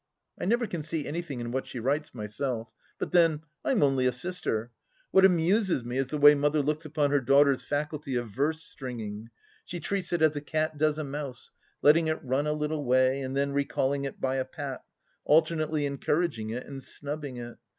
I 0.39 0.45
never 0.45 0.65
can 0.65 0.81
see 0.81 1.05
anything 1.05 1.39
in 1.41 1.51
what 1.51 1.67
she 1.67 1.77
writes, 1.77 2.15
myself; 2.15 2.71
but 2.97 3.11
then, 3.11 3.41
I 3.63 3.69
am 3.69 3.83
only 3.83 4.07
a 4.07 4.11
sister. 4.11 4.71
What 5.11 5.25
amuses 5.25 5.83
me 5.83 5.99
is 5.99 6.07
the 6.07 6.17
way 6.17 6.33
Mother 6.33 6.63
looks 6.63 6.85
upon 6.85 7.11
her 7.11 7.21
daughter's 7.21 7.63
faculty 7.63 8.15
of 8.15 8.27
verse 8.31 8.63
stringing: 8.63 9.29
she 9.63 9.79
treats 9.79 10.11
it 10.11 10.23
as 10.23 10.35
a 10.35 10.41
cat 10.41 10.75
does 10.75 10.97
a 10.97 11.03
mouse, 11.03 11.51
letting 11.83 12.07
it 12.07 12.19
run 12.23 12.47
a 12.47 12.53
little 12.53 12.83
way 12.83 13.21
and 13.21 13.37
then 13.37 13.51
recalling 13.51 14.05
it 14.05 14.19
by 14.19 14.37
a 14.37 14.45
pat, 14.45 14.83
alternately 15.23 15.85
encouraging 15.85 16.49
it 16.49 16.65
and 16.65 16.81
snubbing 16.83 17.37
it. 17.37 17.57